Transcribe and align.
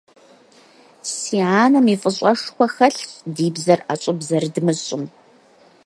Си 1.11 1.37
анэм 1.61 1.85
и 1.93 1.95
фӀыщӀэшхуэ 2.01 2.67
хэлъщ 2.75 3.09
ди 3.35 3.47
бзэр 3.55 3.79
ӀэщӀыб 3.87 4.19
зэрыдмыщӀым. 4.27 5.03